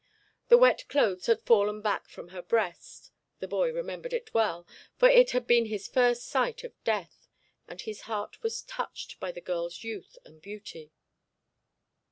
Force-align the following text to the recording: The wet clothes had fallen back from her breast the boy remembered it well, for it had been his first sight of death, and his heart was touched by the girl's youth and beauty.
The 0.47 0.57
wet 0.57 0.87
clothes 0.89 1.27
had 1.27 1.43
fallen 1.43 1.79
back 1.83 2.09
from 2.09 2.29
her 2.29 2.41
breast 2.41 3.11
the 3.37 3.47
boy 3.47 3.71
remembered 3.71 4.13
it 4.13 4.33
well, 4.33 4.65
for 4.97 5.07
it 5.07 5.29
had 5.29 5.45
been 5.45 5.67
his 5.67 5.87
first 5.87 6.25
sight 6.25 6.63
of 6.63 6.83
death, 6.83 7.27
and 7.67 7.79
his 7.79 8.01
heart 8.09 8.41
was 8.41 8.63
touched 8.63 9.19
by 9.19 9.31
the 9.31 9.41
girl's 9.41 9.83
youth 9.83 10.17
and 10.25 10.41
beauty. 10.41 10.91